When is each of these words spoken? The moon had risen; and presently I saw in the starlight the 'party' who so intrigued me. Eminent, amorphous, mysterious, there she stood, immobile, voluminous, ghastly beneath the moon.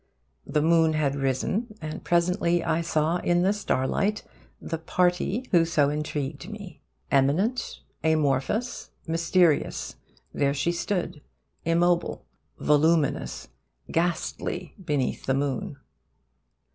The 0.47 0.63
moon 0.63 0.93
had 0.93 1.15
risen; 1.15 1.77
and 1.79 2.03
presently 2.03 2.63
I 2.63 2.81
saw 2.81 3.17
in 3.17 3.43
the 3.43 3.53
starlight 3.53 4.23
the 4.59 4.79
'party' 4.79 5.47
who 5.51 5.63
so 5.63 5.91
intrigued 5.91 6.49
me. 6.49 6.81
Eminent, 7.11 7.81
amorphous, 8.03 8.89
mysterious, 9.05 9.97
there 10.33 10.55
she 10.55 10.71
stood, 10.71 11.21
immobile, 11.65 12.25
voluminous, 12.57 13.49
ghastly 13.91 14.73
beneath 14.83 15.27
the 15.27 15.35
moon. 15.35 15.77